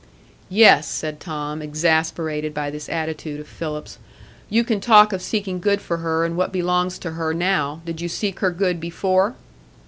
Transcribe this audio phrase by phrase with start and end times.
[0.49, 3.99] "Yes," said Tom, exasperated by this attitude of Philip's,
[4.49, 8.01] "you can talk of seeking good for her and what belongs to her now; did
[8.01, 9.35] you seek her good before?"